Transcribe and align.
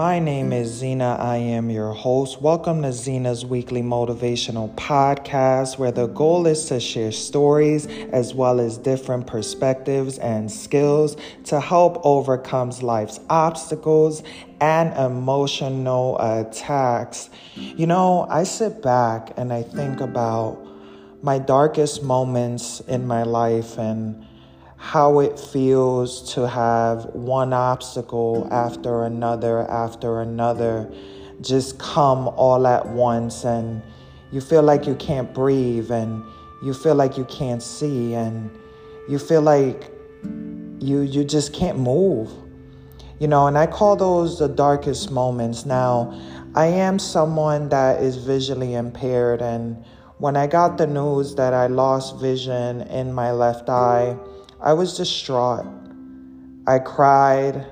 My 0.00 0.18
name 0.18 0.50
is 0.54 0.72
Zena. 0.72 1.18
I 1.20 1.36
am 1.36 1.68
your 1.68 1.92
host. 1.92 2.40
Welcome 2.40 2.80
to 2.84 2.90
Zena's 2.90 3.44
weekly 3.44 3.82
motivational 3.82 4.74
podcast, 4.74 5.76
where 5.76 5.92
the 5.92 6.06
goal 6.06 6.46
is 6.46 6.64
to 6.68 6.80
share 6.80 7.12
stories 7.12 7.86
as 8.10 8.32
well 8.32 8.60
as 8.60 8.78
different 8.78 9.26
perspectives 9.26 10.16
and 10.16 10.50
skills 10.50 11.18
to 11.44 11.60
help 11.60 12.00
overcome 12.02 12.70
life's 12.80 13.20
obstacles 13.28 14.22
and 14.62 14.96
emotional 14.96 16.18
attacks. 16.18 17.28
You 17.54 17.86
know, 17.86 18.26
I 18.30 18.44
sit 18.44 18.80
back 18.80 19.34
and 19.36 19.52
I 19.52 19.62
think 19.62 20.00
about 20.00 20.66
my 21.22 21.38
darkest 21.38 22.02
moments 22.02 22.80
in 22.88 23.06
my 23.06 23.24
life 23.24 23.76
and 23.76 24.24
how 24.80 25.20
it 25.20 25.38
feels 25.38 26.32
to 26.32 26.48
have 26.48 27.04
one 27.12 27.52
obstacle 27.52 28.48
after 28.50 29.04
another 29.04 29.70
after 29.70 30.22
another 30.22 30.90
just 31.42 31.78
come 31.78 32.28
all 32.28 32.66
at 32.66 32.88
once 32.88 33.44
and 33.44 33.82
you 34.32 34.40
feel 34.40 34.62
like 34.62 34.86
you 34.86 34.94
can't 34.94 35.34
breathe 35.34 35.90
and 35.90 36.24
you 36.62 36.72
feel 36.72 36.94
like 36.94 37.18
you 37.18 37.26
can't 37.26 37.62
see 37.62 38.14
and 38.14 38.50
you 39.06 39.18
feel 39.18 39.42
like 39.42 39.92
you 40.80 41.00
you 41.02 41.24
just 41.24 41.52
can't 41.52 41.78
move. 41.78 42.30
You 43.18 43.28
know 43.28 43.48
and 43.48 43.58
i 43.58 43.66
call 43.66 43.96
those 43.96 44.38
the 44.38 44.48
darkest 44.48 45.10
moments. 45.10 45.66
Now 45.66 46.18
i 46.54 46.64
am 46.64 46.98
someone 46.98 47.68
that 47.68 48.02
is 48.02 48.16
visually 48.16 48.72
impaired 48.74 49.42
and 49.42 49.84
when 50.16 50.36
i 50.38 50.46
got 50.46 50.78
the 50.78 50.86
news 50.86 51.34
that 51.34 51.52
i 51.52 51.66
lost 51.66 52.18
vision 52.18 52.80
in 52.82 53.12
my 53.12 53.30
left 53.30 53.68
eye 53.68 54.16
I 54.62 54.74
was 54.74 54.96
distraught. 54.96 55.66
I 56.66 56.78
cried 56.78 57.66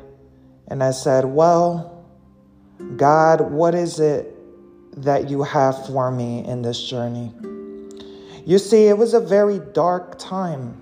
and 0.69 0.83
I 0.83 0.91
said, 0.91 1.25
Well, 1.27 2.05
God, 2.97 3.41
what 3.51 3.75
is 3.75 4.01
it 4.01 4.35
that 5.03 5.29
you 5.29 5.43
have 5.43 5.87
for 5.87 6.11
me 6.11 6.45
in 6.47 6.63
this 6.63 6.83
journey? 6.83 7.33
You 8.47 8.59
see, 8.59 8.87
it 8.87 8.97
was 8.97 9.13
a 9.13 9.21
very 9.21 9.59
dark 9.75 10.19
time, 10.19 10.75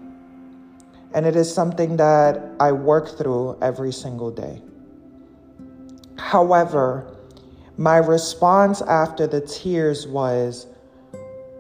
and 1.13 1.27
it 1.27 1.35
is 1.35 1.53
something 1.53 1.97
that 1.97 2.41
I 2.61 2.71
work 2.71 3.19
through 3.19 3.59
every 3.61 3.93
single 3.93 4.31
day. 4.31 4.63
However, 6.17 7.17
my 7.77 7.97
response 7.97 8.81
after 8.83 9.27
the 9.27 9.41
tears 9.41 10.07
was, 10.07 10.69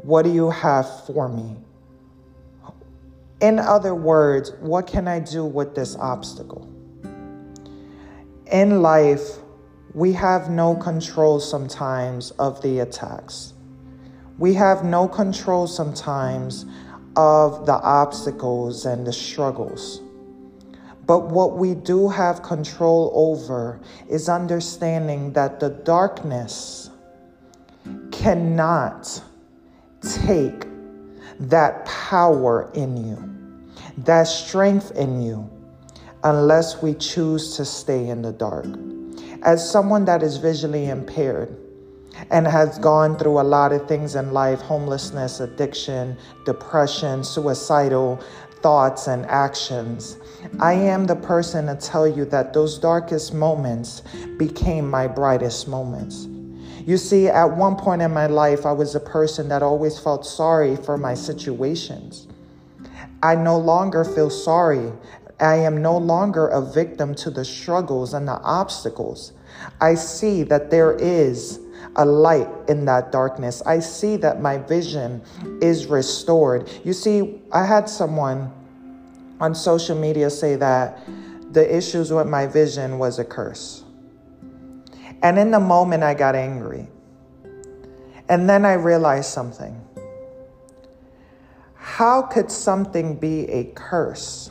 What 0.02 0.22
do 0.22 0.30
you 0.30 0.50
have 0.50 1.04
for 1.04 1.28
me? 1.28 1.56
In 3.40 3.58
other 3.58 3.94
words, 3.94 4.52
what 4.60 4.86
can 4.86 5.06
I 5.06 5.20
do 5.20 5.44
with 5.44 5.74
this 5.74 5.94
obstacle? 5.96 6.72
In 8.50 8.80
life, 8.80 9.38
we 9.92 10.12
have 10.12 10.48
no 10.48 10.74
control 10.74 11.40
sometimes 11.40 12.30
of 12.32 12.62
the 12.62 12.78
attacks. 12.78 13.52
We 14.38 14.54
have 14.54 14.84
no 14.84 15.08
control 15.08 15.66
sometimes 15.66 16.64
of 17.16 17.66
the 17.66 17.74
obstacles 17.74 18.86
and 18.86 19.06
the 19.06 19.12
struggles. 19.12 20.00
But 21.06 21.30
what 21.30 21.56
we 21.56 21.74
do 21.74 22.08
have 22.08 22.42
control 22.42 23.12
over 23.14 23.80
is 24.08 24.28
understanding 24.28 25.32
that 25.34 25.60
the 25.60 25.70
darkness 25.70 26.90
cannot 28.10 29.22
take 30.02 30.66
that 31.40 31.84
power 31.86 32.70
in 32.74 32.96
you, 32.96 33.62
that 33.98 34.24
strength 34.24 34.90
in 34.92 35.22
you, 35.22 35.50
unless 36.24 36.82
we 36.82 36.94
choose 36.94 37.56
to 37.56 37.64
stay 37.64 38.08
in 38.08 38.22
the 38.22 38.32
dark. 38.32 38.66
As 39.42 39.68
someone 39.68 40.04
that 40.06 40.22
is 40.22 40.38
visually 40.38 40.88
impaired, 40.88 41.56
and 42.30 42.46
has 42.46 42.78
gone 42.78 43.16
through 43.18 43.40
a 43.40 43.42
lot 43.42 43.72
of 43.72 43.86
things 43.86 44.14
in 44.14 44.32
life 44.32 44.60
homelessness, 44.60 45.40
addiction, 45.40 46.16
depression, 46.46 47.22
suicidal 47.22 48.18
thoughts, 48.62 49.06
and 49.06 49.26
actions. 49.26 50.16
I 50.60 50.72
am 50.72 51.06
the 51.06 51.16
person 51.16 51.66
to 51.66 51.76
tell 51.76 52.08
you 52.08 52.24
that 52.26 52.52
those 52.52 52.78
darkest 52.78 53.34
moments 53.34 54.02
became 54.38 54.90
my 54.90 55.06
brightest 55.06 55.68
moments. 55.68 56.26
You 56.86 56.96
see, 56.96 57.26
at 57.26 57.56
one 57.56 57.74
point 57.74 58.00
in 58.00 58.14
my 58.14 58.28
life, 58.28 58.64
I 58.64 58.70
was 58.70 58.94
a 58.94 59.00
person 59.00 59.48
that 59.48 59.60
always 59.60 59.98
felt 59.98 60.24
sorry 60.24 60.76
for 60.76 60.96
my 60.96 61.14
situations. 61.14 62.28
I 63.24 63.34
no 63.34 63.58
longer 63.58 64.04
feel 64.04 64.30
sorry. 64.30 64.92
I 65.40 65.56
am 65.56 65.82
no 65.82 65.98
longer 65.98 66.46
a 66.46 66.62
victim 66.62 67.12
to 67.16 67.30
the 67.30 67.44
struggles 67.44 68.14
and 68.14 68.28
the 68.28 68.40
obstacles. 68.40 69.32
I 69.80 69.96
see 69.96 70.44
that 70.44 70.70
there 70.70 70.92
is 70.92 71.58
a 71.96 72.04
light 72.04 72.48
in 72.68 72.84
that 72.84 73.10
darkness. 73.10 73.62
I 73.66 73.80
see 73.80 74.16
that 74.18 74.40
my 74.40 74.58
vision 74.58 75.22
is 75.60 75.86
restored. 75.86 76.70
You 76.84 76.92
see, 76.92 77.40
I 77.50 77.66
had 77.66 77.88
someone 77.88 78.52
on 79.40 79.56
social 79.56 79.98
media 79.98 80.30
say 80.30 80.54
that 80.54 81.00
the 81.50 81.76
issues 81.76 82.12
with 82.12 82.28
my 82.28 82.46
vision 82.46 82.98
was 82.98 83.18
a 83.18 83.24
curse. 83.24 83.82
And 85.22 85.38
in 85.38 85.50
the 85.50 85.60
moment, 85.60 86.02
I 86.02 86.14
got 86.14 86.34
angry. 86.34 86.88
And 88.28 88.48
then 88.48 88.64
I 88.64 88.74
realized 88.74 89.30
something. 89.30 89.80
How 91.74 92.22
could 92.22 92.50
something 92.50 93.16
be 93.16 93.48
a 93.48 93.64
curse 93.74 94.50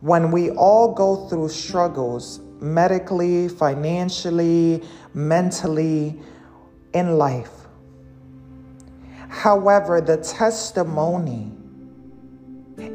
when 0.00 0.30
we 0.30 0.50
all 0.50 0.92
go 0.92 1.28
through 1.28 1.50
struggles 1.50 2.40
medically, 2.60 3.48
financially, 3.48 4.82
mentally, 5.14 6.18
in 6.94 7.18
life? 7.18 7.52
However, 9.28 10.00
the 10.00 10.16
testimony, 10.16 11.52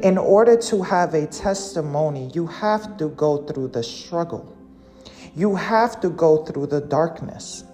in 0.02 0.18
order 0.18 0.56
to 0.56 0.82
have 0.82 1.14
a 1.14 1.26
testimony, 1.26 2.30
you 2.34 2.46
have 2.46 2.96
to 2.98 3.08
go 3.10 3.38
through 3.46 3.68
the 3.68 3.82
struggle. 3.82 4.54
You 5.34 5.56
have 5.56 6.00
to 6.00 6.10
go 6.10 6.44
through 6.44 6.68
the 6.68 6.80
darkness. 6.80 7.64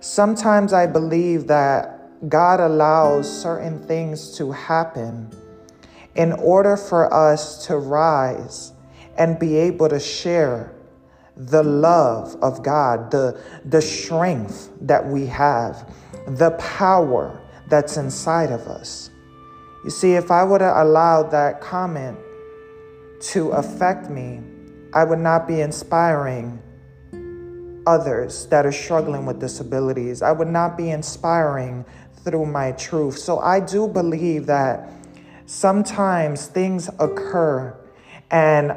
Sometimes 0.00 0.72
I 0.72 0.86
believe 0.86 1.46
that 1.48 2.28
God 2.28 2.60
allows 2.60 3.42
certain 3.42 3.84
things 3.86 4.36
to 4.36 4.52
happen 4.52 5.30
in 6.14 6.32
order 6.32 6.76
for 6.76 7.12
us 7.12 7.66
to 7.66 7.76
rise 7.76 8.72
and 9.18 9.38
be 9.38 9.56
able 9.56 9.88
to 9.88 9.98
share 9.98 10.72
the 11.36 11.62
love 11.62 12.36
of 12.42 12.62
God, 12.62 13.10
the, 13.10 13.40
the 13.64 13.80
strength 13.80 14.70
that 14.82 15.04
we 15.04 15.26
have, 15.26 15.90
the 16.26 16.50
power 16.52 17.40
that's 17.68 17.96
inside 17.96 18.52
of 18.52 18.60
us. 18.68 19.10
You 19.84 19.90
see, 19.90 20.12
if 20.14 20.30
I 20.30 20.44
would 20.44 20.60
have 20.60 20.76
allowed 20.76 21.30
that 21.30 21.60
comment 21.60 22.18
to 23.32 23.50
affect 23.50 24.10
me, 24.10 24.40
I 24.94 25.04
would 25.04 25.18
not 25.18 25.48
be 25.48 25.60
inspiring 25.60 26.60
others 27.86 28.46
that 28.46 28.66
are 28.66 28.72
struggling 28.72 29.26
with 29.26 29.40
disabilities. 29.40 30.22
I 30.22 30.32
would 30.32 30.48
not 30.48 30.76
be 30.76 30.90
inspiring 30.90 31.84
through 32.24 32.46
my 32.46 32.72
truth. 32.72 33.18
So 33.18 33.38
I 33.38 33.60
do 33.60 33.88
believe 33.88 34.46
that 34.46 34.90
sometimes 35.46 36.46
things 36.46 36.88
occur 36.98 37.76
and 38.30 38.76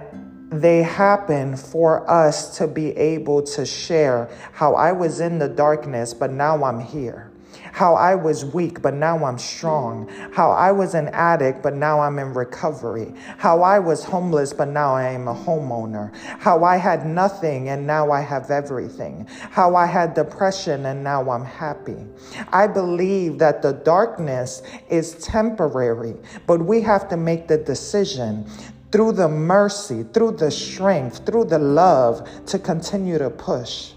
they 0.49 0.83
happen 0.83 1.57
for 1.57 2.09
us 2.09 2.57
to 2.57 2.67
be 2.67 2.95
able 2.95 3.41
to 3.43 3.65
share 3.65 4.29
how 4.53 4.75
I 4.75 4.91
was 4.91 5.19
in 5.19 5.39
the 5.39 5.49
darkness, 5.49 6.13
but 6.13 6.31
now 6.31 6.63
I'm 6.63 6.79
here 6.79 7.31
how 7.71 7.95
I 7.95 8.16
was 8.16 8.45
weak, 8.45 8.81
but 8.81 8.93
now 8.93 9.23
I'm 9.25 9.38
strong, 9.38 10.07
how 10.33 10.51
I 10.51 10.71
was 10.71 10.93
an 10.93 11.09
addict, 11.09 11.61
but 11.61 11.75
now 11.75 11.99
I'm 11.99 12.19
in 12.19 12.33
recovery, 12.33 13.13
how 13.38 13.61
I 13.61 13.79
was 13.79 14.03
homeless, 14.03 14.53
but 14.53 14.69
now 14.69 14.96
I 14.96 15.09
am 15.09 15.28
a 15.28 15.35
homeowner, 15.35 16.16
how 16.40 16.63
I 16.63 16.78
had 16.78 17.05
nothing 17.05 17.69
and 17.69 17.85
now 17.85 18.11
I 18.11 18.22
have 18.22 18.52
everything, 18.52 19.28
how 19.52 19.75
I 19.75 19.85
had 19.85 20.13
depression 20.13 20.85
and 20.85 21.03
now 21.03 21.29
I'm 21.29 21.46
happy. 21.46 22.05
I 22.52 22.67
believe 22.67 23.40
that 23.40 23.61
the 23.61 23.73
darkness 23.73 24.61
is 24.90 25.16
temporary, 25.16 26.16
but 26.47 26.61
we 26.61 26.81
have 26.81 27.09
to 27.09 27.17
make 27.17 27.47
the 27.47 27.57
decision 27.57 28.49
through 28.91 29.11
the 29.11 29.28
mercy, 29.28 30.03
through 30.13 30.31
the 30.31 30.49
strength, 30.49 31.25
through 31.25 31.46
the 31.46 31.59
love 31.59 32.28
to 32.46 32.57
continue 32.57 33.17
to 33.17 33.29
push. 33.29 33.91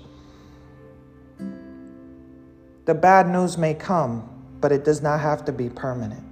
The 2.89 2.95
bad 2.95 3.29
news 3.29 3.59
may 3.59 3.75
come, 3.75 4.27
but 4.63 4.73
it 4.73 4.83
does 4.83 5.03
not 5.03 5.21
have 5.21 5.45
to 5.45 5.53
be 5.53 5.69
permanent. 5.69 6.25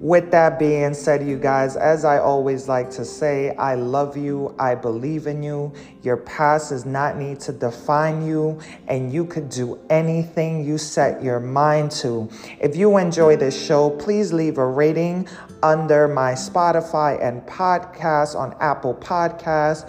With 0.00 0.30
that 0.30 0.58
being 0.58 0.94
said, 0.94 1.28
you 1.28 1.36
guys, 1.36 1.76
as 1.76 2.06
I 2.06 2.20
always 2.20 2.68
like 2.68 2.88
to 2.92 3.04
say, 3.04 3.54
I 3.56 3.74
love 3.74 4.16
you. 4.16 4.54
I 4.58 4.74
believe 4.74 5.26
in 5.26 5.42
you. 5.42 5.74
Your 6.02 6.16
past 6.16 6.70
does 6.70 6.86
not 6.86 7.18
need 7.18 7.38
to 7.40 7.52
define 7.52 8.26
you, 8.26 8.58
and 8.88 9.12
you 9.12 9.26
could 9.26 9.50
do 9.50 9.78
anything 9.90 10.64
you 10.64 10.78
set 10.78 11.22
your 11.22 11.38
mind 11.38 11.90
to. 12.00 12.30
If 12.58 12.74
you 12.74 12.96
enjoy 12.96 13.36
this 13.36 13.62
show, 13.62 13.90
please 13.90 14.32
leave 14.32 14.56
a 14.56 14.66
rating 14.66 15.28
under 15.62 16.08
my 16.08 16.32
Spotify 16.32 17.22
and 17.22 17.42
podcast 17.42 18.34
on 18.34 18.56
Apple 18.58 18.94
Podcasts 18.94 19.86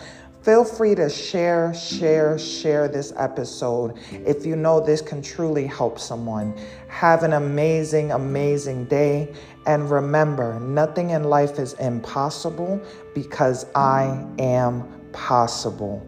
Feel 0.48 0.64
free 0.64 0.96
to 0.96 1.10
share, 1.10 1.74
share, 1.74 2.40
share 2.40 2.88
this 2.88 3.12
episode 3.18 3.98
if 4.14 4.46
you 4.46 4.56
know 4.56 4.80
this 4.80 5.02
can 5.02 5.22
truly 5.22 5.68
help 5.68 6.00
someone. 6.00 6.58
Have 6.88 7.24
an 7.24 7.34
amazing, 7.34 8.14
amazing 8.14 8.86
day. 8.86 9.36
And 9.66 9.92
remember, 9.92 10.58
nothing 10.62 11.10
in 11.10 11.26
life 11.26 11.60
is 11.60 11.74
impossible 11.74 12.82
because 13.14 13.66
I 13.76 14.26
am 14.40 14.88
possible. 15.12 16.08